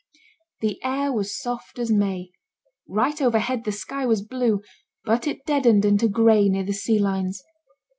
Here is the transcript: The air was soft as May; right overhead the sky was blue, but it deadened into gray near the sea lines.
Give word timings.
The 0.61 0.83
air 0.83 1.13
was 1.13 1.37
soft 1.39 1.77
as 1.77 1.91
May; 1.91 2.31
right 2.87 3.21
overhead 3.21 3.65
the 3.65 3.71
sky 3.71 4.03
was 4.07 4.23
blue, 4.23 4.63
but 5.05 5.27
it 5.27 5.45
deadened 5.45 5.85
into 5.85 6.07
gray 6.07 6.49
near 6.49 6.63
the 6.63 6.73
sea 6.73 6.97
lines. 6.97 7.43